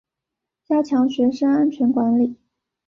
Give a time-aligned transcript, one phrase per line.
[0.65, 2.35] 加强学生安全管理